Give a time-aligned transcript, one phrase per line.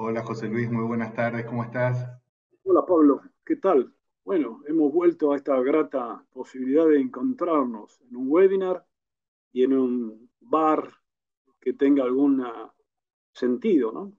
[0.00, 2.08] Hola José Luis, muy buenas tardes, ¿cómo estás?
[2.62, 3.92] Hola Pablo, ¿qué tal?
[4.24, 8.86] Bueno, hemos vuelto a esta grata posibilidad de encontrarnos en un webinar
[9.50, 10.88] y en un bar
[11.60, 12.46] que tenga algún
[13.32, 14.12] sentido, ¿no?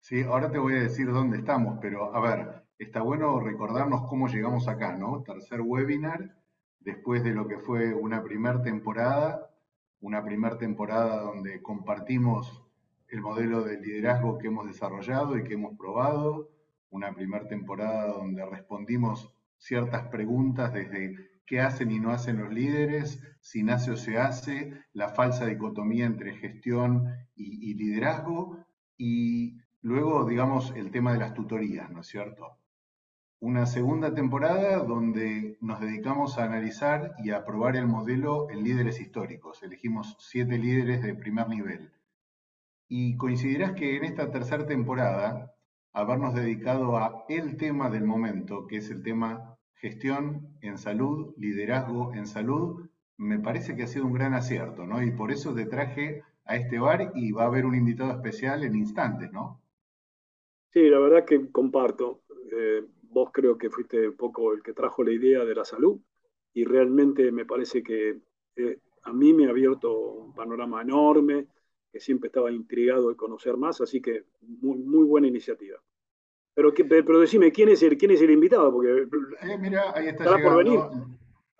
[0.00, 4.26] Sí, ahora te voy a decir dónde estamos, pero a ver, está bueno recordarnos cómo
[4.26, 5.22] llegamos acá, ¿no?
[5.22, 6.34] Tercer webinar,
[6.80, 9.54] después de lo que fue una primera temporada,
[10.00, 12.66] una primera temporada donde compartimos
[13.10, 16.48] el modelo de liderazgo que hemos desarrollado y que hemos probado,
[16.90, 23.22] una primera temporada donde respondimos ciertas preguntas desde qué hacen y no hacen los líderes,
[23.40, 28.58] si nace o se hace, la falsa dicotomía entre gestión y, liderazgo,
[28.96, 32.58] y luego, digamos, el tema de las tutorías, ¿no es cierto?
[33.40, 39.00] Una segunda temporada donde nos dedicamos a analizar y a probar el modelo en líderes
[39.00, 39.62] históricos.
[39.62, 41.90] Elegimos siete líderes de primer nivel
[42.92, 45.54] y coincidirás que en esta tercera temporada,
[45.92, 52.12] habernos dedicado a el tema del momento, que es el tema gestión en salud, liderazgo
[52.14, 55.04] en salud, me parece que ha sido un gran acierto, ¿no?
[55.04, 58.64] Y por eso te traje a este bar y va a haber un invitado especial
[58.64, 59.62] en instantes, ¿no?
[60.72, 62.22] Sí, la verdad que comparto.
[62.50, 66.00] Eh, vos creo que fuiste un poco el que trajo la idea de la salud
[66.52, 68.18] y realmente me parece que
[68.56, 71.46] eh, a mí me ha abierto un panorama enorme
[71.92, 75.78] que siempre estaba intrigado de conocer más, así que muy, muy buena iniciativa.
[76.54, 78.72] Pero, pero decime, ¿quién es el, quién es el invitado?
[78.72, 79.06] Porque
[79.42, 80.48] eh, mira, ahí está llegando.
[80.48, 80.80] Por venir.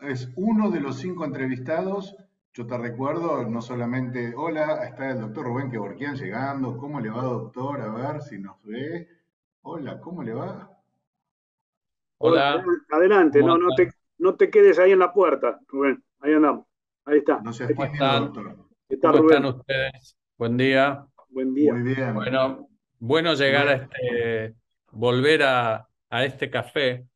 [0.00, 2.16] Es uno de los cinco entrevistados.
[2.52, 6.76] Yo te recuerdo, no solamente, hola, está el doctor Rubén Kevorkian llegando.
[6.76, 7.80] ¿Cómo le va, doctor?
[7.80, 9.08] A ver si nos ve.
[9.62, 10.70] Hola, ¿cómo le va?
[12.18, 12.64] Hola.
[12.90, 16.02] Adelante, no, no, te, no te quedes ahí en la puerta, Rubén.
[16.20, 16.66] Ahí andamos.
[17.04, 17.40] Ahí está.
[17.40, 18.32] No se ¿Cómo están?
[18.32, 20.19] ¿Cómo están ustedes?
[20.40, 21.04] Buen día.
[21.28, 21.74] Buen día.
[21.74, 22.14] Muy bien.
[22.14, 22.66] Bueno,
[22.98, 24.54] bueno llegar a este,
[24.90, 27.06] volver a, este café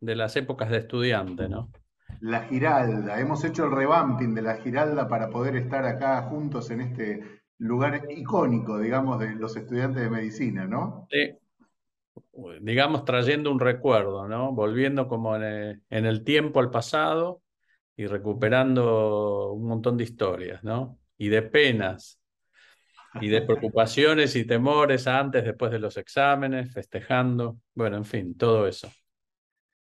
[0.00, 1.70] de las épocas de estudiante, ¿no?
[2.20, 6.82] La Giralda, hemos hecho el revamping de la Giralda para poder estar acá juntos en
[6.82, 11.08] este lugar icónico, digamos, de los estudiantes de medicina, ¿no?
[11.10, 11.38] Sí,
[12.60, 14.52] digamos trayendo un recuerdo, ¿no?
[14.52, 17.40] Volviendo como en el tiempo al pasado
[17.96, 20.98] y recuperando un montón de historias, ¿no?
[21.16, 22.20] Y de penas
[23.20, 28.66] y de preocupaciones y temores antes, después de los exámenes, festejando, bueno, en fin, todo
[28.66, 28.90] eso.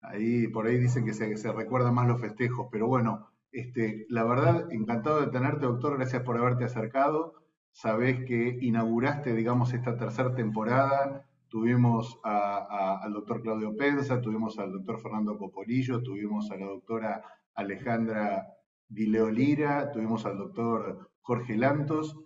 [0.01, 4.25] Ahí, por ahí dicen que se, se recuerdan más los festejos, pero bueno, este, la
[4.25, 7.35] verdad, encantado de tenerte, doctor, gracias por haberte acercado.
[7.73, 11.27] Sabés que inauguraste, digamos, esta tercera temporada.
[11.49, 17.23] Tuvimos al doctor Claudio Pensa, tuvimos al doctor Fernando Copolillo, tuvimos a la doctora
[17.55, 18.47] Alejandra
[18.89, 22.17] Dileolira, tuvimos al doctor Jorge Lantos,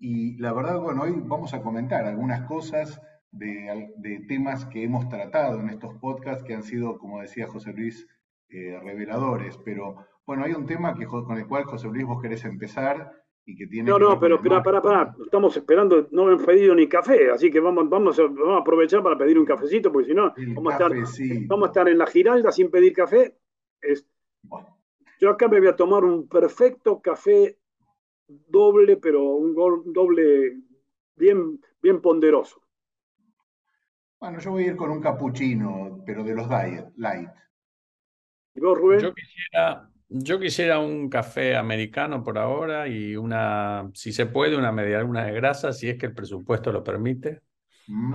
[0.00, 3.00] y la verdad, bueno, hoy vamos a comentar algunas cosas
[3.30, 8.08] de, temas que hemos tratado en estos podcasts que han sido, como decía José Luis,
[8.48, 9.58] eh, reveladores.
[9.58, 13.12] Pero bueno, hay un tema que, con el cual, José Luis, vos querés empezar
[13.44, 13.90] y que tiene.
[13.90, 15.14] No, no, pero espera, para, para.
[15.22, 19.02] Estamos esperando, no hemos pedido ni café, así que vamos, vamos, a, vamos a aprovechar
[19.02, 20.92] para pedir un cafecito, porque si no, vamos, a estar,
[21.46, 23.36] vamos a estar en la Giralda sin pedir café.
[23.82, 24.06] Es,
[25.20, 27.59] Yo acá me voy a tomar un perfecto café
[28.48, 30.56] doble, pero un doble
[31.16, 32.60] bien, bien ponderoso.
[34.20, 37.30] Bueno, yo voy a ir con un capuchino, pero de los diet, light.
[38.54, 39.00] ¿Y vos, Rubén?
[39.00, 44.72] Yo quisiera, yo quisiera un café americano por ahora y una, si se puede, una
[44.72, 47.40] media luna de grasa, si es que el presupuesto lo permite.
[47.86, 48.14] Mm.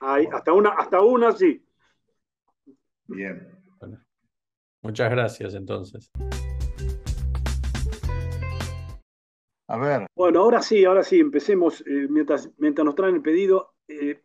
[0.00, 1.64] hasta una, hasta una sí.
[3.06, 3.48] Bien.
[4.82, 6.10] muchas gracias entonces.
[10.16, 13.74] Bueno, ahora sí, ahora sí, empecemos eh, mientras, mientras nos traen el pedido.
[13.86, 14.20] Eh,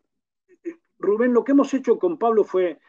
[0.64, 2.80] eh, Rubén, lo que hemos hecho con Pablo fue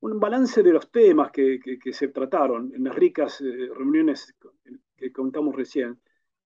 [0.00, 1.58] un balance de los temas que,
[1.92, 4.34] se trataron en las ricas reuniones
[4.96, 5.98] que contamos recién.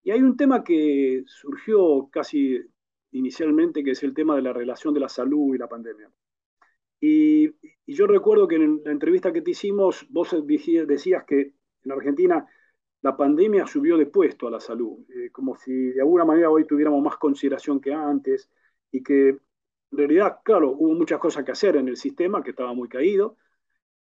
[0.03, 2.59] Y hay un tema que surgió casi
[3.13, 6.11] inicialmente, que es el tema de la relación de la salud y la pandemia.
[7.01, 7.47] Y,
[7.87, 11.53] y yo recuerdo que en la entrevista que te hicimos, vos decías que
[11.85, 12.47] en Argentina
[13.05, 16.67] la pandemia subió de puesto a la salud, eh, como si de alguna manera hoy
[16.67, 18.51] tuviéramos más consideración que antes
[18.91, 19.39] y que en
[19.99, 23.37] realidad, claro, hubo muchas cosas que hacer en el sistema que estaba muy caído.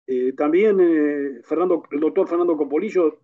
[0.07, 3.19] Eh, también eh, Fernando, el doctor Fernando Copolillo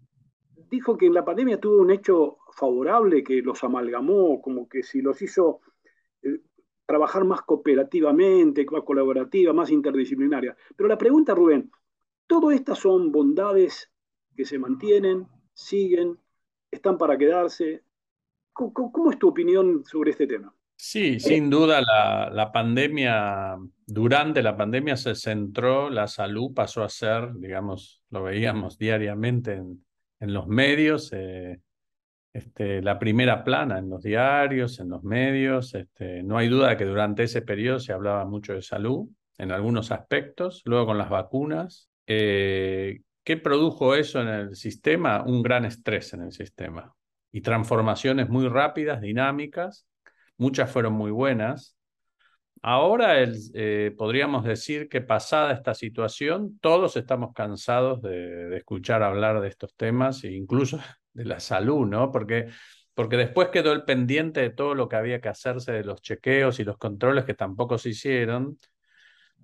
[0.70, 5.02] dijo que en la pandemia tuvo un hecho favorable que los amalgamó, como que si
[5.02, 5.62] los hizo
[6.86, 10.56] trabajar más cooperativamente, más colaborativa, más interdisciplinaria.
[10.76, 11.72] Pero la pregunta, Rubén,
[12.28, 13.92] ¿todo estas son bondades
[14.36, 16.20] que se mantienen, siguen,
[16.70, 17.82] están para quedarse.
[18.54, 20.54] ¿Cómo, es tu opinión sobre este tema?
[20.78, 23.58] Sí, sin duda la, pandemia,
[23.88, 29.84] durante la pandemia se centró, la salud pasó a ser, digamos, lo veíamos diariamente en,
[30.20, 31.60] en los medios, eh,
[32.34, 35.74] este, la primera plana en los diarios, en los medios.
[35.74, 39.52] Este, no hay duda de que durante ese periodo se hablaba mucho de salud en
[39.52, 41.90] algunos aspectos, luego con las vacunas.
[42.08, 45.24] Eh, ¿Qué produjo eso en el sistema?
[45.24, 46.94] Un gran estrés en el sistema
[47.32, 49.88] y transformaciones muy rápidas, dinámicas.
[50.38, 51.76] Muchas fueron muy buenas.
[52.62, 59.42] Ahora eh, podríamos decir que pasada esta situación, todos estamos cansados de, de, escuchar hablar
[59.42, 60.80] de estos temas e incluso
[61.14, 62.12] de la salud, ¿no?
[62.12, 62.50] Porque,
[62.94, 66.60] porque después quedó el pendiente de todo lo que había que hacerse de los chequeos
[66.60, 68.60] y los controles que tampoco se hicieron.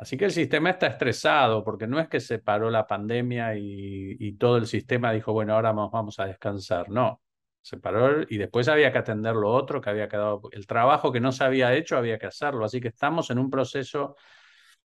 [0.02, 4.34] Así que el sistema está estresado porque no es que se paró la pandemia y,
[4.40, 6.90] todo el sistema dijo, bueno, ahora vamos, vamos a descansar.
[6.90, 7.22] No,
[7.62, 11.20] se paró y después había que atender lo otro que había quedado, el trabajo que
[11.20, 12.66] no se había hecho había que hacerlo.
[12.66, 14.16] Así que estamos en un proceso,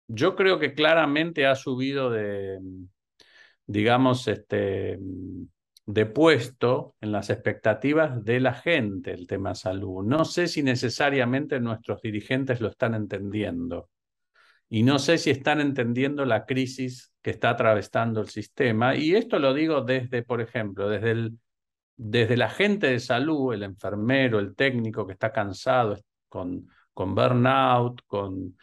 [0.07, 2.60] yo creo que claramente ha subido de,
[3.65, 5.00] digamos, este,
[5.86, 10.03] de puesto en las expectativas de la gente el tema salud.
[10.06, 13.89] No sé si necesariamente nuestros dirigentes lo están entendiendo.
[14.69, 18.96] Y no sé si están entendiendo la crisis que está atravesando el sistema.
[18.96, 21.38] Y esto lo digo desde, por ejemplo, desde el
[21.98, 25.98] desde la gente de salud, el enfermero, el técnico que está cansado,
[26.30, 28.56] con, con burnout, con,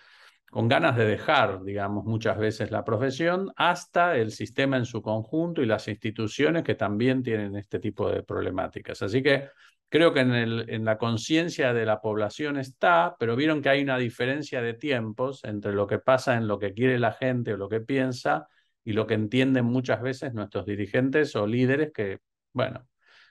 [0.50, 5.62] con ganas de dejar, digamos, muchas veces la profesión, hasta el sistema en su conjunto
[5.62, 9.02] y las instituciones que también tienen este tipo de problemáticas.
[9.02, 9.48] Así que
[9.94, 14.60] creo que en, la conciencia de la población está, pero vieron que hay una diferencia
[14.60, 17.78] de tiempos entre lo que pasa en lo que quiere la gente o lo que
[17.78, 18.48] piensa
[18.82, 22.18] y lo que entienden muchas veces nuestros dirigentes o líderes que,
[22.52, 22.88] bueno,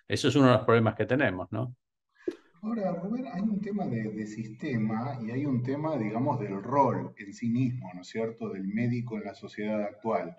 [0.08, 1.76] eso es uno de los problemas que tenemos, ¿no?
[2.62, 7.34] Ahora, Rubén, hay un tema de, sistema y hay un tema, digamos, del rol en
[7.34, 10.34] sí mismo, ¿no es cierto?, del médico en la sociedad actual.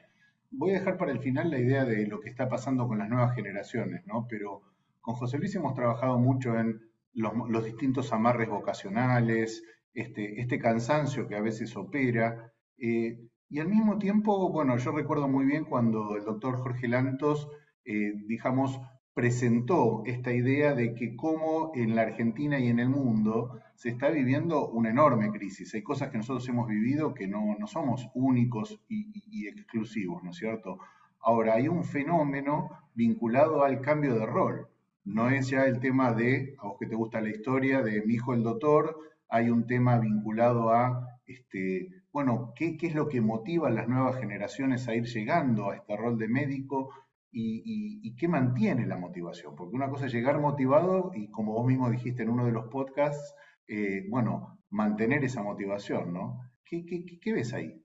[0.50, 3.10] Voy a dejar para el final la idea de lo que está pasando con las
[3.10, 4.26] nuevas generaciones, ¿no?
[4.26, 4.62] Pero
[5.04, 6.80] con José Luis hemos trabajado mucho en
[7.12, 9.62] los, distintos amarres vocacionales,
[9.92, 12.50] este, este, cansancio que a veces opera.
[12.78, 13.20] Eh,
[13.50, 17.50] y al mismo tiempo, bueno, yo recuerdo muy bien cuando el doctor Jorge Lantos,
[17.84, 18.80] eh, digamos,
[19.12, 24.08] presentó esta idea de que como en la Argentina y en el mundo se está
[24.08, 25.74] viviendo una enorme crisis.
[25.74, 30.78] Hay cosas que nosotros hemos vivido que no, somos únicos y, exclusivos, ¿no es cierto?
[31.20, 34.68] Ahora, hay un fenómeno vinculado al cambio de rol.
[35.04, 38.14] No es ya el tema de, a vos que te gusta la historia, de mi
[38.14, 38.98] hijo el doctor,
[39.28, 43.88] hay un tema vinculado a, este, bueno, ¿qué, qué es lo que motiva a las
[43.88, 46.90] nuevas generaciones a ir llegando a este rol de médico?
[47.36, 49.54] y, qué mantiene la motivación.
[49.56, 52.66] Porque una cosa es llegar motivado y como vos mismo dijiste en uno de los
[52.68, 53.34] podcasts,
[53.66, 56.50] eh, bueno, mantener esa motivación, ¿no?
[56.64, 56.84] ¿Qué,
[57.20, 57.80] qué, ves ahí?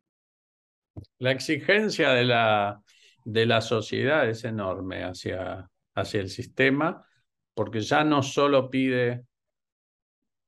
[1.17, 2.81] La exigencia de la,
[3.23, 7.05] de la sociedad es enorme hacia, hacia el sistema,
[7.59, 9.25] porque ya no solo pide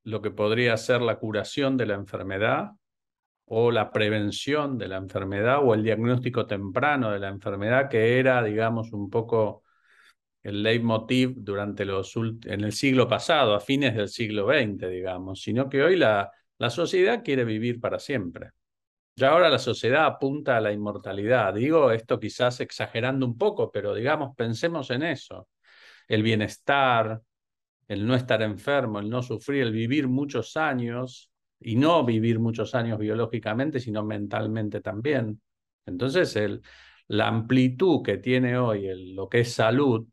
[0.02, 2.70] lo que podría ser la curación de la enfermedad,
[3.44, 8.42] o la prevención de la enfermedad o el diagnóstico temprano de la enfermedad, que era,
[8.42, 9.62] digamos, un poco
[10.42, 15.68] el leitmotiv durante los en el siglo pasado, a fines del siglo XX, digamos, sino
[15.68, 18.52] que hoy la, la sociedad quiere vivir para siempre.
[19.16, 21.52] Ya ahora la sociedad apunta a la inmortalidad.
[21.52, 25.46] Digo esto quizás exagerando un poco, pero digamos, pensemos en eso.
[26.08, 27.20] El bienestar,
[27.88, 31.32] el no estar enfermo, el no sufrir, el vivir muchos años,
[31.64, 35.40] y no vivir muchos años biológicamente, sino mentalmente también.
[35.86, 36.62] Entonces, el,
[37.08, 40.06] la amplitud que tiene hoy el, lo que es salud,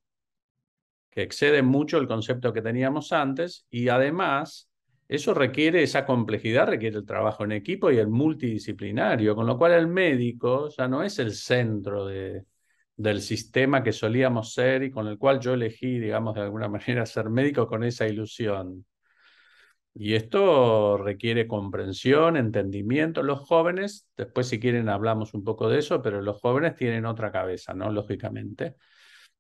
[1.10, 4.69] que excede mucho el concepto que teníamos antes, y además
[5.08, 9.72] eso requiere, esa complejidad requiere el trabajo en equipo y el multidisciplinario, con lo cual
[9.72, 12.46] el médico ya no es el centro de,
[13.00, 17.06] del sistema que solíamos ser y con el cual yo elegí, digamos, de alguna manera
[17.06, 18.86] ser médico con esa ilusión.
[19.94, 23.24] Y esto requiere comprensión, entendimiento.
[23.24, 27.32] Los jóvenes, después si quieren hablamos un poco de eso, pero los jóvenes tienen otra
[27.32, 27.91] cabeza, ¿no?
[27.91, 28.75] Lógicamente.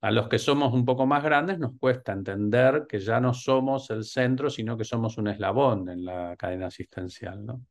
[0.01, 3.89] A los que somos un poco más grandes nos cuesta entender que ya no somos
[3.91, 7.61] el centro, sino que somos un eslabón en la cadena asistencial, ¿no?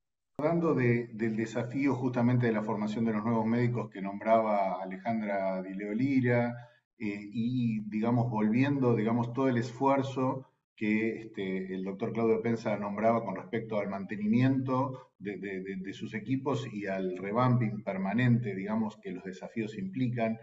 [0.40, 5.74] Hablando del desafío justamente de la formación de los nuevos médicos que nombraba Alejandra Di
[5.74, 6.54] Leolira,
[6.96, 13.24] eh, y digamos volviendo, digamos, todo el esfuerzo que este, el doctor Claudio Pensa nombraba
[13.24, 19.76] con respecto al mantenimiento de, sus equipos y al revamping permanente, digamos, que los desafíos
[19.76, 20.38] implican.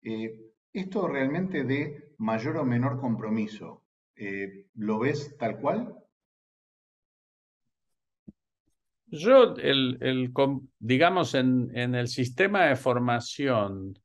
[0.00, 3.82] Eh, esto realmente de mayor o menor compromiso,
[4.14, 5.99] eh, ¿lo ves tal cual?
[9.10, 10.32] Yo, el, el,
[10.78, 13.98] digamos, en, en el sistema de formación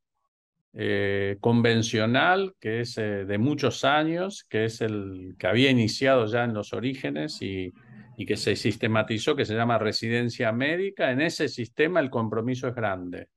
[0.74, 6.44] eh, convencional, que es eh, de muchos años, que es el que había iniciado ya
[6.44, 7.72] en los orígenes y,
[8.18, 11.12] y, que se sistematizó, que se llama residencia médica.
[11.12, 13.30] En ese sistema el compromiso es grande.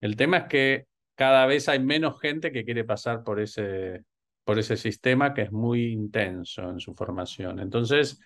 [0.00, 4.04] El tema es que cada vez hay menos gente que quiere pasar por ese,
[4.44, 7.60] por ese sistema que es muy intenso en su formación.
[7.60, 8.20] Entonces,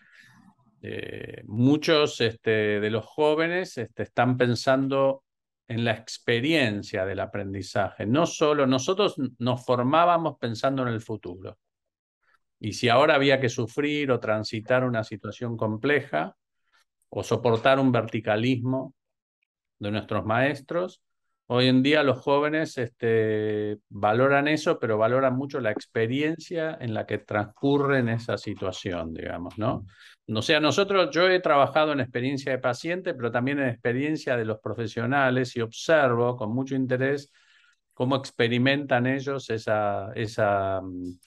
[0.83, 5.23] eh, muchos este, de los jóvenes este, están pensando
[5.69, 8.05] en la experiencia del aprendizaje.
[8.05, 11.59] No solo nosotros nos formábamos pensando en el futuro.
[12.59, 16.37] Y si ahora había que sufrir o transitar una situación compleja
[17.11, 18.95] o soportar un verticalismo
[19.79, 21.01] de nuestros maestros,
[21.55, 27.05] Hoy en día los jóvenes este, valoran eso, pero valoran mucho la experiencia en la
[27.05, 29.85] que transcurre en esa situación, digamos, ¿no?
[30.29, 34.45] O sea, nosotros, yo he trabajado en experiencia de paciente, pero también en experiencia de
[34.45, 37.33] los profesionales y observo con mucho interés
[37.93, 40.81] cómo experimentan ellos esa, esa,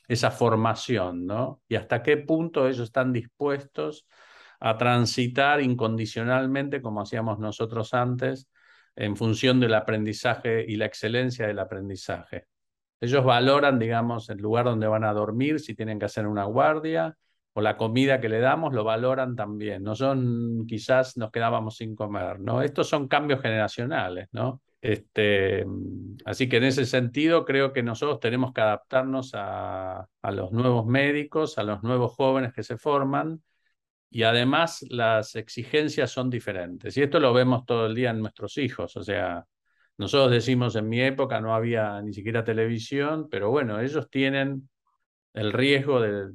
[0.08, 1.62] esa formación, ¿no?
[1.68, 4.08] Y hasta qué punto ellos están dispuestos
[4.60, 8.50] a transitar incondicionalmente, como hacíamos nosotros antes,
[8.96, 12.46] en función del aprendizaje y la excelencia del aprendizaje.
[13.02, 17.16] Ellos valoran, digamos, el lugar donde van a dormir, si tienen que hacer una guardia,
[17.58, 19.82] o la comida que le damos, lo valoran también.
[19.82, 22.62] No son, quizás nos quedábamos sin comer, ¿no?
[22.62, 24.62] Estos son cambios generacionales, ¿no?
[24.82, 25.66] Este,
[26.26, 30.86] así que en ese sentido creo que nosotros tenemos que adaptarnos a, a los nuevos
[30.86, 33.42] médicos, a los nuevos jóvenes que se forman,
[34.10, 36.98] y además las exigencias son diferentes.
[36.98, 38.98] Y esto lo vemos todo el día en nuestros hijos.
[38.98, 39.46] O sea,
[39.98, 44.70] nosotros decimos en mi época no había ni siquiera televisión, pero bueno, ellos tienen
[45.36, 46.32] el riesgo de,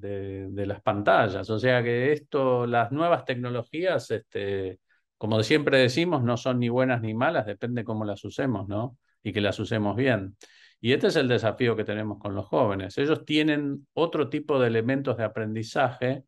[0.51, 1.49] de, las pantallas.
[1.51, 4.81] O sea que esto, las nuevas tecnologías, este,
[5.17, 8.99] como siempre decimos, no son ni buenas ni malas, depende cómo las usemos, ¿no?
[9.23, 10.37] Y que las usemos bien.
[10.81, 12.97] Y este es el desafío que tenemos con los jóvenes.
[12.99, 16.25] Ellos tienen otro tipo de elementos de aprendizaje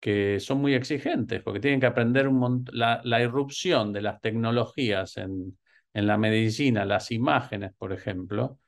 [0.00, 2.30] que son muy exigentes, porque tienen que aprender
[2.72, 5.58] la, la, irrupción de las tecnologías en,
[5.92, 8.58] en la medicina, las imágenes, por ejemplo,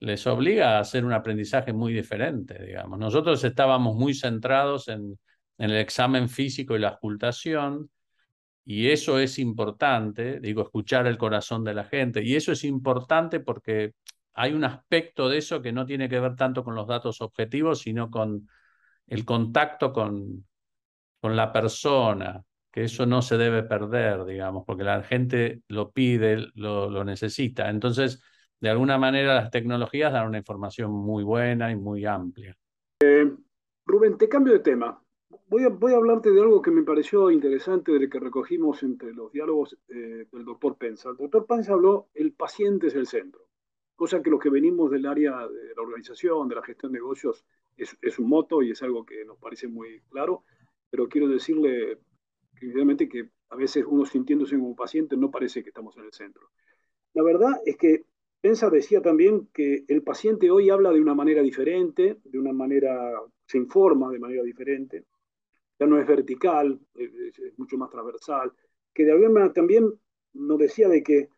[0.00, 2.98] les obliga a hacer un aprendizaje muy diferente, digamos.
[2.98, 5.18] Nosotros estábamos muy centrados en,
[5.58, 7.90] el examen físico y la ocultación,
[8.64, 13.40] y eso es importante, digo, escuchar el corazón de la gente, y eso es importante
[13.40, 13.94] porque
[14.34, 17.80] hay un aspecto de eso que no tiene que ver tanto con los datos objetivos,
[17.80, 18.48] sino con
[19.06, 20.46] el contacto con,
[21.20, 26.48] con la persona, que eso no se debe perder, digamos, porque la gente lo pide,
[26.54, 27.70] lo necesita.
[27.70, 28.20] Entonces,
[28.66, 32.56] de alguna manera las tecnologías dan una información muy buena y muy amplia.
[33.00, 33.32] Eh,
[33.84, 35.00] Rubén, te cambio de tema.
[35.48, 38.82] Voy a, voy a, hablarte de algo que me pareció interesante de lo que recogimos
[38.82, 41.10] entre los diálogos eh, del doctor Pensa.
[41.10, 43.46] El doctor Pensa habló, el paciente es el centro,
[43.94, 47.44] cosa que los que venimos del área de la organización, de la gestión de negocios,
[47.76, 50.42] es, es un moto y es algo que nos parece muy claro
[50.90, 51.98] pero quiero decirle
[52.58, 56.50] que que a veces uno sintiéndose como paciente no parece que estamos en el centro.
[57.12, 58.06] La verdad es que
[58.40, 63.20] Pensa decía también que el paciente hoy habla de una manera diferente, de una manera,
[63.46, 65.06] se informa de manera diferente,
[65.78, 68.52] ya no es vertical, es, mucho más transversal,
[68.92, 69.92] que de alguna manera también
[70.34, 71.28] nos decía de que,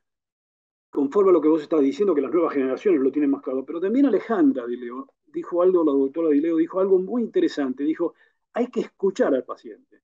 [0.90, 3.64] conforme a lo que vos estás diciendo, que las nuevas generaciones lo tienen más claro,
[3.64, 8.14] pero también Alejandra Dileo dijo algo, la doctora Dileo dijo algo muy interesante, dijo,
[8.52, 10.02] hay que escuchar al paciente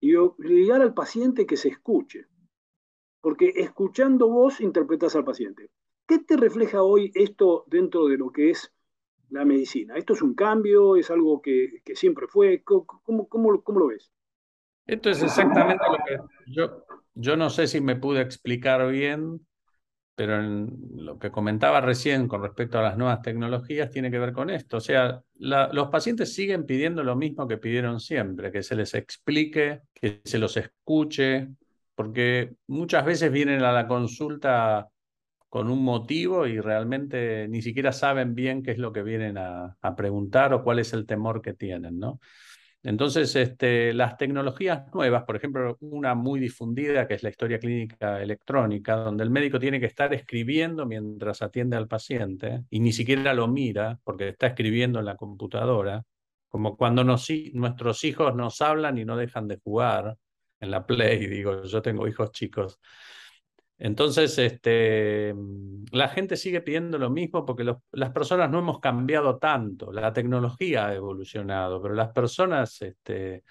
[0.00, 2.26] y obligar al paciente que se escuche,
[3.20, 5.70] porque escuchando vos interpretas al paciente.
[6.10, 8.72] ¿Qué te refleja hoy esto dentro de lo que es
[9.28, 9.94] la medicina?
[9.96, 10.96] ¿Esto es un cambio?
[10.96, 12.64] ¿Es algo que, que siempre fue?
[12.64, 12.84] ¿Cómo,
[13.28, 13.28] cómo,
[13.62, 14.10] cómo, lo ves?
[14.86, 19.46] Esto es exactamente lo que yo, yo no sé si me pude explicar bien
[20.16, 24.50] pero lo que comentaba recién con respecto a las nuevas tecnologías tiene que ver con
[24.50, 24.76] esto.
[24.76, 29.80] O sea, los pacientes siguen pidiendo lo mismo que pidieron siempre, que se les explique,
[29.94, 31.48] que se los escuche,
[31.94, 34.90] porque muchas veces vienen a la consulta
[35.50, 39.76] con un motivo y realmente ni siquiera saben bien qué es lo que vienen a,
[39.96, 42.20] preguntar o cuál es el temor que tienen, ¿no?
[42.82, 48.22] Entonces, este, las tecnologías nuevas, por ejemplo, una muy difundida que es la historia clínica
[48.22, 53.34] electrónica, donde el médico tiene que estar escribiendo mientras atiende al paciente y ni siquiera
[53.34, 56.02] lo mira porque está escribiendo en la computadora,
[56.48, 60.16] como cuando nuestros hijos nos hablan y no dejan de jugar
[60.60, 62.78] en la Play, digo, yo tengo hijos chicos.
[63.82, 65.34] Entonces, este,
[65.90, 70.88] la gente sigue pidiendo lo mismo porque las personas no hemos cambiado tanto, la tecnología
[70.88, 73.42] ha evolucionado, pero las personas este,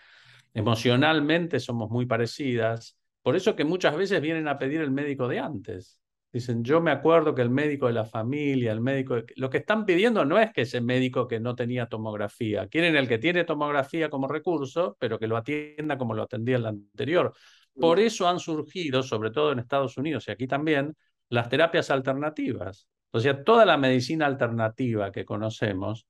[0.54, 5.40] emocionalmente somos muy parecidas Por eso que muchas veces vienen a pedir el médico de
[5.40, 6.00] antes.
[6.32, 9.18] Dicen, yo me acuerdo que el médico de la familia, el médico...
[9.36, 13.08] Lo que están pidiendo no es que ese médico que no tenía tomografía, quieren el
[13.08, 17.34] que tiene tomografía como recurso, pero que lo atienda como lo atendía el anterior.
[17.80, 20.96] Por eso han surgido, sobre todo en Estados Unidos y aquí también,
[21.30, 22.88] las terapias alternativas.
[23.12, 26.08] O sea, toda la medicina alternativa que conocemos,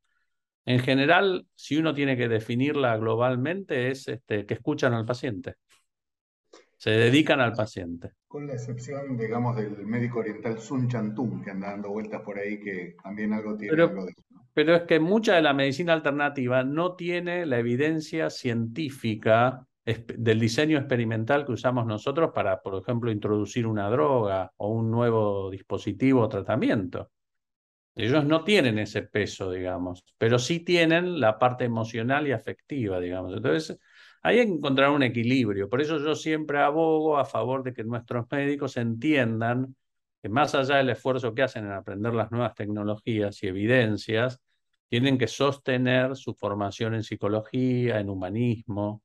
[0.65, 5.55] en general, si uno tiene que definirla globalmente, es este, que escuchan al paciente
[6.79, 8.13] se dedican al paciente.
[8.25, 12.57] Con la excepción, digamos, del médico oriental Sun Chantung, que anda dando vueltas por ahí,
[12.57, 14.45] que también algo tiene pero, algo de eso.
[14.53, 20.77] Pero es que mucha de la medicina alternativa no tiene la evidencia científica del diseño
[20.77, 26.29] experimental que usamos nosotros para, por ejemplo, introducir una droga o un nuevo dispositivo o
[26.29, 27.11] tratamiento.
[27.95, 33.35] Ellos no tienen ese peso, digamos, pero sí tienen la parte emocional y afectiva, digamos.
[33.35, 33.77] Entonces,
[34.21, 35.69] hay que encontrar un equilibrio.
[35.69, 39.75] Por eso yo siempre abogo a favor de que nuestros médicos entiendan
[40.21, 44.41] que más allá del esfuerzo que hacen en aprender las nuevas tecnologías y evidencias,
[44.89, 49.03] tienen que sostener su formación en psicología, en humanismo.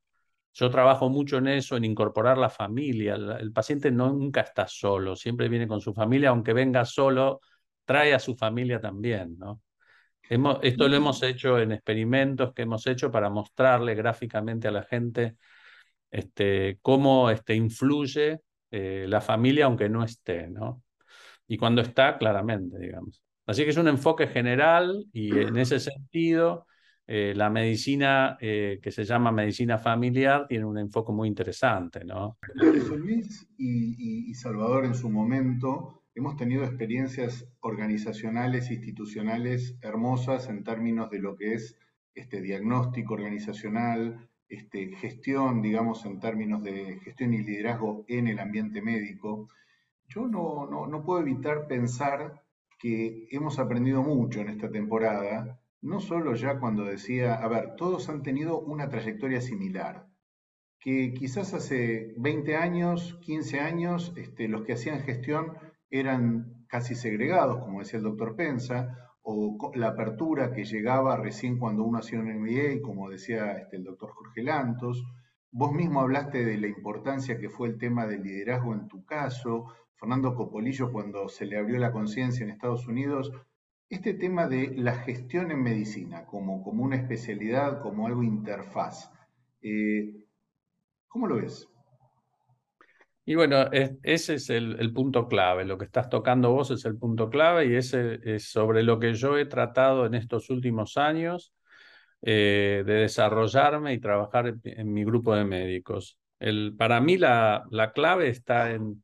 [0.54, 3.14] Yo trabajo mucho en eso, en incorporar la familia.
[3.14, 7.40] El, paciente nunca está solo, siempre viene con su familia, aunque venga solo,
[7.84, 9.60] trae a su familia también, ¿no?
[10.62, 15.36] esto lo hemos hecho en experimentos que hemos hecho para mostrarle gráficamente a la gente
[16.10, 20.82] este, cómo este, influye eh, la familia aunque no esté, ¿no?
[21.46, 23.22] Y cuando está, claramente, digamos.
[23.44, 26.66] Así que es un enfoque general y en ese sentido
[27.06, 32.38] eh, la medicina eh, que se llama medicina familiar tiene un enfoque muy interesante, ¿no?
[32.54, 41.18] Luis y Salvador en su momento hemos tenido experiencias organizacionales, institucionales hermosas en términos de
[41.18, 41.76] lo que es
[42.14, 48.80] este diagnóstico organizacional, este, gestión, digamos, en términos de gestión y liderazgo en el ambiente
[48.82, 49.48] médico.
[50.06, 52.42] Yo no, no, no puedo evitar pensar
[52.78, 58.08] que hemos aprendido mucho en esta temporada, no solo ya cuando decía, a ver, todos
[58.08, 60.06] han tenido una trayectoria similar,
[60.80, 65.52] que quizás hace 20 años, 15 años, este, los que hacían gestión
[65.90, 71.84] eran casi segregados, como decía el doctor Pensa, o la apertura que llegaba recién cuando
[71.84, 75.04] uno hacía un MBA, como decía este, el doctor Jorge Lantos.
[75.50, 79.66] Vos mismo hablaste de la importancia que fue el tema del liderazgo en tu caso,
[79.96, 83.30] Fernando Copolillo cuando se le abrió la conciencia en Estados Unidos.
[83.88, 89.10] Este tema de la gestión en medicina como, como una especialidad, como algo interfaz,
[89.62, 90.14] eh,
[91.06, 91.68] ¿cómo lo ves?
[93.26, 97.30] Y bueno, ese es el, punto clave, lo que estás tocando vos es el punto
[97.30, 101.54] clave y ese es sobre lo que yo he tratado en estos últimos años
[102.20, 106.18] eh, de desarrollarme y trabajar en, mi grupo de médicos.
[106.38, 109.02] El, para mí la, la clave está en,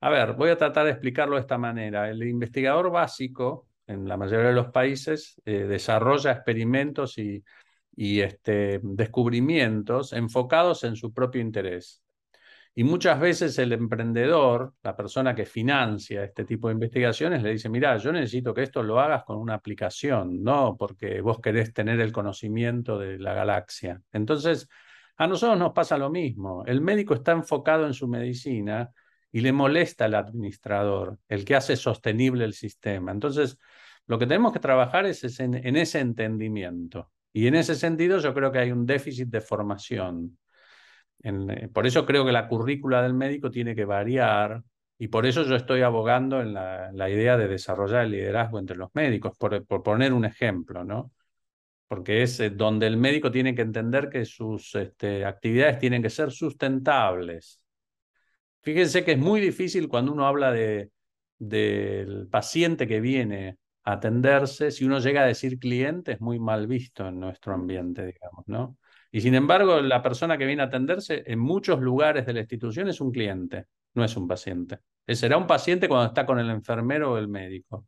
[0.00, 2.08] a ver, voy a tratar de explicarlo de esta manera.
[2.08, 7.42] El investigador básico en la mayoría de los países eh, desarrolla experimentos y,
[8.20, 12.02] este, descubrimientos enfocados en su propio interés.
[12.74, 17.68] Y muchas veces el emprendedor, la persona que financia este tipo de investigaciones, le dice,
[17.68, 21.98] mira, yo necesito que esto lo hagas con una aplicación, no porque vos querés tener
[21.98, 24.00] el conocimiento de la galaxia.
[24.12, 24.68] Entonces,
[25.16, 26.64] a nosotros nos pasa lo mismo.
[26.66, 28.92] El médico está enfocado en su medicina
[29.32, 33.12] y le molesta al administrador, el que hace sostenible el sistema.
[33.12, 33.58] Entonces,
[34.06, 37.10] lo que tenemos que trabajar es, en, ese entendimiento.
[37.32, 40.38] Y en ese sentido yo creo que hay un déficit de formación
[41.22, 44.62] eh, por eso creo que la currícula del médico tiene que variar
[44.98, 48.90] y por eso yo estoy abogando en la, idea de desarrollar el liderazgo entre los
[48.94, 51.12] médicos, por, poner un ejemplo, ¿no?
[51.88, 56.10] Porque es eh, donde el médico tiene que entender que sus este, actividades tienen que
[56.10, 57.60] ser sustentables.
[58.68, 60.90] Fíjense que es muy difícil cuando uno habla de,
[61.38, 66.66] del paciente que viene a atenderse, si uno llega a decir cliente es muy mal
[66.66, 68.76] visto en nuestro ambiente, digamos, ¿no?
[69.10, 72.88] Y sin embargo, la persona que viene a atenderse en muchos lugares de la institución
[72.88, 74.80] es un cliente, no es un paciente.
[75.06, 77.86] Será un paciente cuando está con el enfermero o el médico,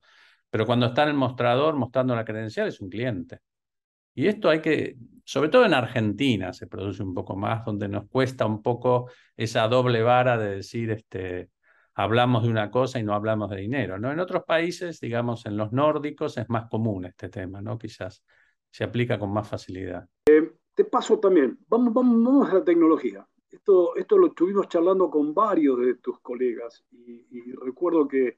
[0.48, 3.40] pero cuando está en el mostrador mostrando la credencial es un cliente.
[4.14, 4.96] Y esto hay que,
[5.30, 9.68] sobre todo en Argentina se produce un poco más, donde nos cuesta un poco esa
[9.68, 11.50] doble vara de decir, este,
[11.94, 13.96] hablamos de una cosa y no hablamos de dinero.
[13.96, 14.10] ¿no?
[14.10, 17.78] En otros países, digamos, en los nórdicos es más común este tema, ¿no?
[17.78, 18.24] Quizás
[18.72, 20.04] se aplica con más facilidad.
[20.26, 23.24] Eh, te paso también, vamos, vamos, vamos a la tecnología.
[23.48, 28.36] Esto, esto lo estuvimos charlando con varios de tus colegas y, recuerdo que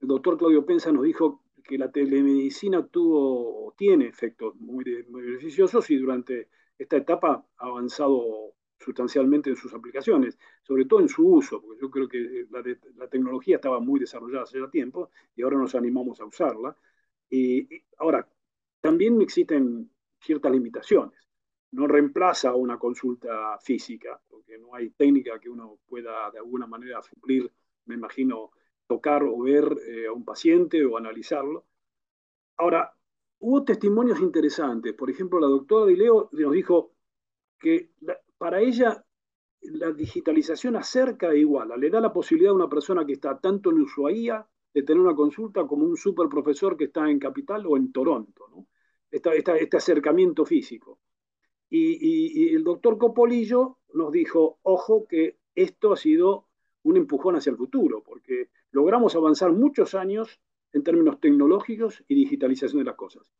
[0.00, 5.90] el doctor Claudio Pensa nos dijo que la telemedicina tuvo, tiene efectos muy, muy beneficiosos
[5.90, 6.48] y durante
[6.78, 11.90] esta etapa ha avanzado sustancialmente en sus aplicaciones, sobre todo en su uso, porque yo
[11.90, 16.24] creo que la, tecnología estaba muy desarrollada hace ya tiempo y ahora nos animamos a
[16.24, 16.76] usarla.
[17.30, 18.28] Y, ahora,
[18.80, 21.18] también existen ciertas limitaciones.
[21.70, 27.00] No reemplaza una consulta física, porque no hay técnica que uno pueda de alguna manera
[27.02, 27.50] suplir,
[27.86, 28.50] me imagino,
[28.86, 31.64] tocar o ver eh, a un paciente o analizarlo.
[32.56, 32.94] Ahora,
[33.40, 34.94] hubo testimonios interesantes.
[34.94, 36.92] Por ejemplo, la doctora Dileo nos dijo
[37.58, 37.90] que
[38.38, 39.04] para ella
[39.62, 43.70] la digitalización acerca e iguala, le da la posibilidad a una persona que está tanto
[43.70, 47.76] en Ushuaia de tener una consulta como un super profesor que está en Capital o
[47.76, 48.66] en Toronto, ¿no?
[49.10, 50.98] este acercamiento físico.
[51.68, 56.48] Y, y, el doctor Copolillo nos dijo, ojo, que esto ha sido
[56.82, 60.40] un empujón hacia el futuro, porque logramos avanzar muchos años
[60.72, 63.30] en términos tecnológicos y digitalización de las cosas.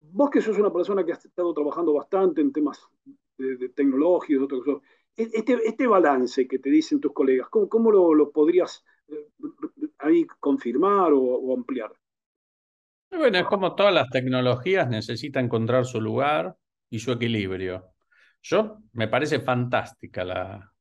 [0.00, 2.86] Vos que sos una persona que has estado trabajando bastante en temas
[3.38, 4.38] de, tecnología,
[5.16, 9.28] e, este, este balance que te dicen tus colegas, ¿cómo, cómo lo, lo, podrías eh,
[9.98, 11.92] ahí confirmar o, o, ampliar?
[13.10, 16.56] Bueno, es como todas las tecnologías necesitan encontrar su lugar
[16.90, 17.92] y su equilibrio.
[18.42, 20.74] Yo me parece fantástica la,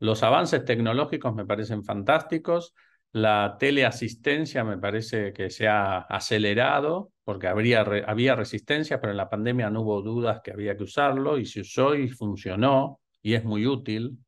[0.00, 2.74] los avances tecnológicos me parecen fantásticos.
[3.12, 9.30] La teleasistencia me parece que se ha acelerado porque habría, había resistencia, pero en la
[9.30, 13.44] pandemia no hubo dudas que había que usarlo y se usó y funcionó y es
[13.44, 14.18] muy útil.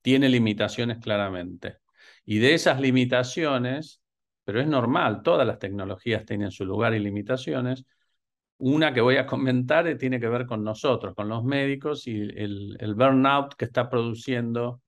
[0.00, 1.78] Tiene limitaciones claramente.
[2.24, 4.00] Y de esas limitaciones,
[4.44, 7.84] pero es normal, todas las tecnologías tienen su lugar y limitaciones.
[8.58, 12.76] Una que voy a comentar tiene que ver con nosotros, con los médicos y el,
[12.80, 14.82] el burnout que está produciendo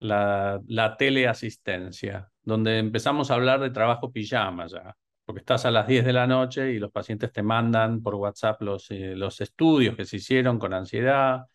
[0.00, 6.04] la teleasistencia, donde empezamos a hablar de trabajo pijama ya, porque estás a las 10
[6.04, 10.04] de la noche y los pacientes te mandan por WhatsApp los, eh, los estudios que
[10.04, 11.46] se hicieron con ansiedad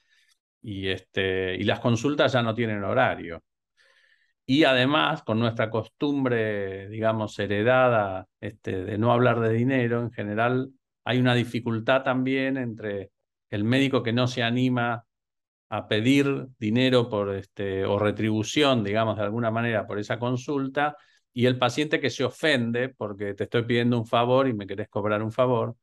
[0.62, 3.44] y, este, y las consultas ya no tienen horario.
[4.46, 10.72] Y además, con nuestra costumbre, digamos, heredada este, de no hablar de dinero, en general
[11.04, 13.12] hay una dificultad también entre
[13.50, 15.06] el médico que no se anima
[15.70, 20.96] a pedir dinero por este, o retribución, digamos, de alguna manera por esa consulta,
[21.34, 24.90] y el paciente que se ofende porque te estoy pidiendo un favor y me querés
[24.90, 25.76] cobrar un favor,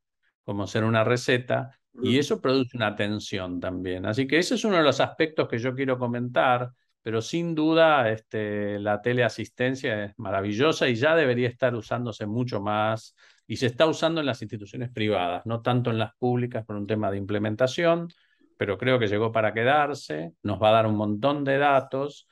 [0.43, 1.71] como ser una receta,
[2.01, 4.05] y eso produce una tensión también.
[4.05, 6.71] Así que ese es uno de los aspectos que yo quiero comentar,
[7.01, 13.15] pero sin duda este, la teleasistencia es maravillosa y ya debería estar usándose mucho más
[13.47, 16.87] y se está usando en las instituciones privadas, no tanto en las públicas por un
[16.87, 18.09] tema de implementación,
[18.57, 22.27] pero creo que llegó para quedarse, nos va a dar un montón de datos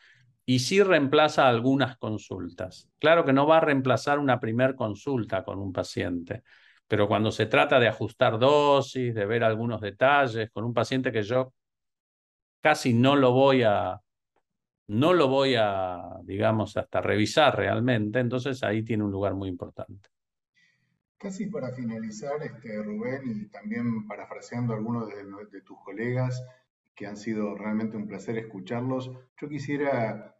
[0.45, 2.89] y sí reemplaza algunas consultas.
[2.99, 6.43] Claro que no va a reemplazar una primer consulta con un paciente,
[6.87, 11.23] pero cuando se trata de ajustar dosis, de ver algunos detalles, con un paciente que
[11.23, 11.53] yo
[12.61, 13.99] casi no lo voy a,
[14.87, 20.12] no lo voy a, digamos, hasta revisar realmente, entonces ahí tiene un lugar muy importante.
[21.23, 26.43] Casi para finalizar, este, Rubén, y también parafraseando a algunos de, tus colegas,
[26.93, 29.09] que han sido realmente un placer escucharlos,
[29.39, 30.35] yo quisiera,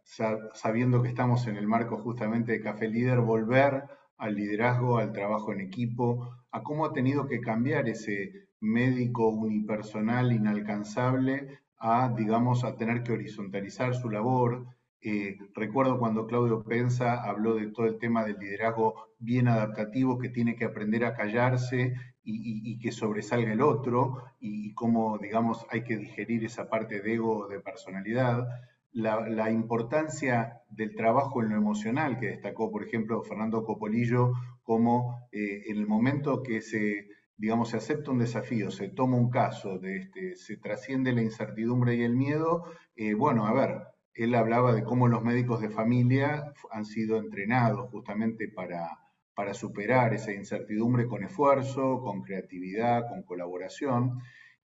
[0.52, 3.84] sabiendo que estamos en el marco justamente de Café Líder, volver
[4.18, 10.32] al liderazgo, al trabajo en equipo, a cómo ha tenido que cambiar ese médico unipersonal
[10.32, 14.66] inalcanzable a, digamos, a tener que horizontalizar su labor,
[15.06, 20.30] eh, recuerdo cuando Claudio Pensa habló de todo el tema del liderazgo bien adaptativo, que
[20.30, 25.98] tiene que aprender a callarse y, que sobresalga el otro, y, cómo, digamos, hay que
[25.98, 28.48] digerir esa parte de ego, de personalidad.
[28.92, 35.64] La, importancia del trabajo en lo emocional, que destacó, por ejemplo, Fernando Copolillo, como eh,
[35.66, 39.98] en el momento que se, digamos, se acepta un desafío, se toma un caso, de
[39.98, 42.64] este, se trasciende la incertidumbre y el miedo,
[42.96, 43.82] eh, bueno, a ver,
[44.14, 48.88] él hablaba de cómo los médicos de familia han sido entrenados justamente para,
[49.34, 54.20] para superar esa incertidumbre con esfuerzo, con creatividad, con colaboración.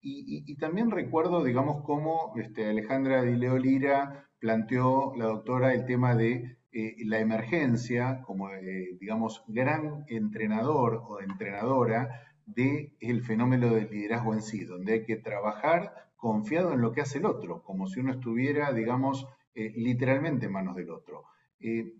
[0.09, 6.57] Y, también recuerdo, digamos, cómo este, Alejandra Di Lira planteó, la doctora, el tema de
[6.71, 14.41] eh, la emergencia como, eh, digamos, gran entrenador o entrenadora del fenómeno del liderazgo en
[14.41, 18.11] sí, donde hay que trabajar confiado en lo que hace el otro, como si uno
[18.11, 21.25] estuviera, digamos, eh, literalmente en manos del otro.
[21.59, 21.93] Eh,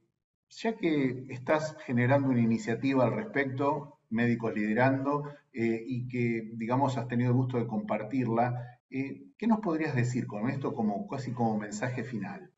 [0.49, 7.07] ya que estás generando una iniciativa al respecto, Médicos Liderando, eh, y que, digamos, has
[7.07, 12.03] tenido el gusto de compartirla, ¿qué nos podrías decir con esto como casi como mensaje
[12.03, 12.51] final?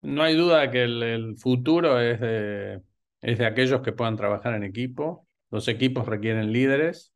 [0.00, 2.82] No hay duda que el, futuro es de,
[3.20, 5.26] es de aquellos que puedan trabajar en equipo.
[5.50, 7.13] Los equipos requieren líderes.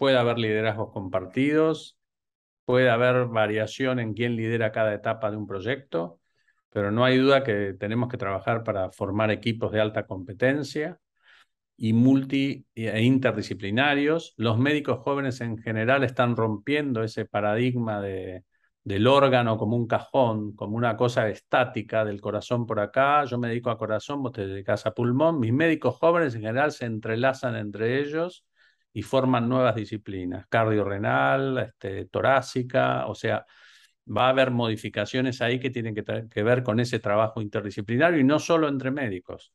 [0.00, 1.98] Puede haber liderazgos compartidos,
[2.64, 6.20] puede haber variación en quién lidera cada etapa de un proyecto,
[6.70, 10.98] pero no hay duda que tenemos que trabajar para formar equipos de alta competencia
[11.76, 14.32] y multi e interdisciplinarios.
[14.38, 18.44] Los médicos jóvenes en general están rompiendo ese paradigma de,
[18.82, 23.48] del órgano como un cajón, como una cosa estática del corazón por acá, yo me
[23.48, 27.54] dedico a corazón, vos te dedicas a pulmón, mis médicos jóvenes en general se entrelazan
[27.54, 28.46] entre ellos
[28.92, 33.44] y forman nuevas disciplinas, cardiorrenal, este, torácica, o sea,
[34.06, 38.24] va a haber modificaciones ahí que tienen que, que ver con ese trabajo interdisciplinario y
[38.24, 39.52] no solo entre médicos.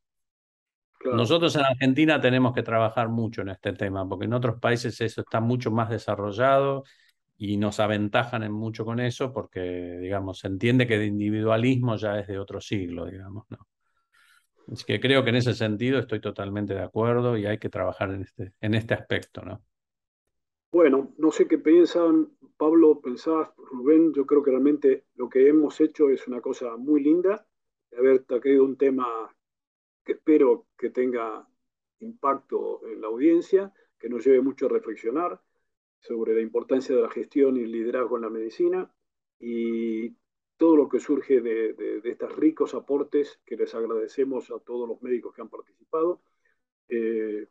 [1.04, 5.21] Nosotros en Argentina tenemos que trabajar mucho en este tema, porque en otros países eso
[5.21, 6.84] está mucho más desarrollado
[7.38, 12.19] y nos aventajan en mucho con eso, porque, digamos, se entiende que el individualismo ya
[12.19, 13.67] es de otro siglo, digamos, ¿no?
[14.71, 18.12] Así que creo que en ese sentido estoy totalmente de acuerdo y hay que trabajar
[18.12, 19.62] en este, en este aspecto, ¿no?
[20.71, 25.80] Bueno, no sé qué piensan, Pablo, pensás, Rubén, yo creo que realmente lo que hemos
[25.80, 27.47] hecho es una cosa muy linda,
[27.91, 29.34] de haber traído un tema
[30.04, 31.47] que espero que tenga
[31.99, 35.41] impacto en la audiencia, que nos lleve mucho a reflexionar
[35.99, 38.91] sobre la importancia de la gestión y el liderazgo en la medicina.
[39.39, 40.13] Y
[40.57, 45.33] todo lo que surge de, estos ricos aportes que les agradecemos a todos los médicos
[45.33, 46.21] que han participado.
[46.89, 47.47] Eh,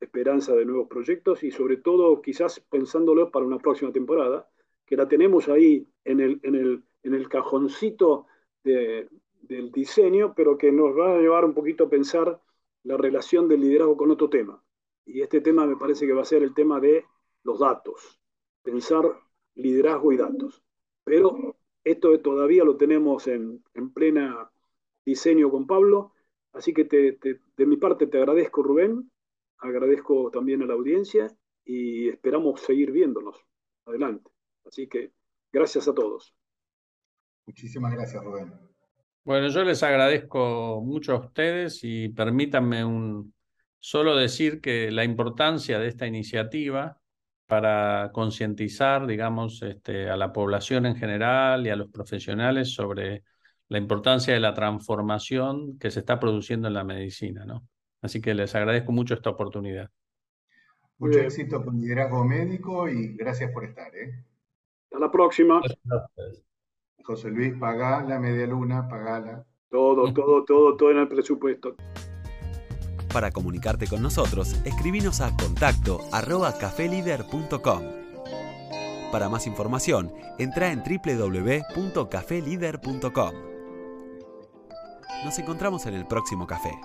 [0.00, 4.48] esperanza de nuevos proyectos y sobre todo quizás pensándolo para una próxima temporada,
[4.84, 8.26] que la tenemos ahí en el, en el, en el cajoncito
[8.62, 9.08] de,
[9.42, 12.40] del diseño, pero que nos va a llevar un poquito a pensar
[12.84, 14.62] la relación del liderazgo con otro tema.
[15.04, 17.04] Y este tema me parece que va a ser el tema de
[17.42, 18.20] los datos,
[18.62, 19.04] pensar
[19.54, 20.62] liderazgo y datos.
[21.04, 21.56] Pero
[21.86, 24.50] esto todavía lo tenemos en, en plena
[25.04, 26.12] diseño con Pablo,
[26.52, 29.10] así que de mi parte te agradezco, Rubén,
[29.58, 31.28] agradezco también a la audiencia
[31.64, 33.36] y esperamos seguir viéndonos
[33.84, 34.30] adelante.
[34.64, 35.12] Así que
[35.52, 36.34] gracias a todos.
[37.46, 38.52] Muchísimas gracias, Rubén.
[39.24, 43.32] Bueno, yo les agradezco mucho a ustedes y permítanme un,
[43.78, 47.00] solo decir que la importancia de esta iniciativa
[47.46, 53.22] para concientizar, digamos, este, a la población en general y a los profesionales sobre
[53.68, 57.66] la importancia de la transformación que se está produciendo en la medicina, ¿no?
[58.02, 59.90] Así que les agradezco mucho esta oportunidad.
[60.98, 63.94] Mucho éxito con liderazgo médico y gracias por estar.
[63.94, 64.24] ¿eh?
[64.84, 65.60] Hasta la próxima.
[67.02, 69.44] José Luis, pagá la media luna, pagala.
[69.68, 71.76] Todo, todo, todo, todo en el presupuesto.
[73.16, 76.06] Para comunicarte con nosotros, escribinos a contacto.
[79.10, 83.32] Para más información, entra en www.cafelider.com.
[85.24, 86.78] Nos encontramos en el próximo café.